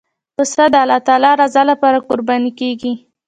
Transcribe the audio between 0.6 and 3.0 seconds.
د الله تعالی رضا لپاره قرباني کېږي.